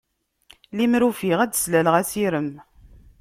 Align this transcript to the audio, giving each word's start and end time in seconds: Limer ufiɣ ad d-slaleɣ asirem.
Limer 0.77 1.01
ufiɣ 1.09 1.39
ad 1.41 1.49
d-slaleɣ 1.51 1.95
asirem. 2.01 2.51